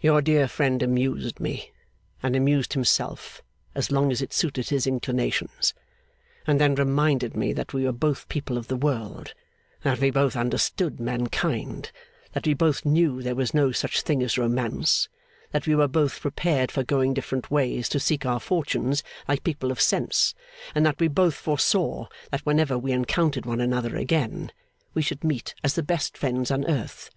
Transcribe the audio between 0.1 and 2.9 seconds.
dear friend amused me and amused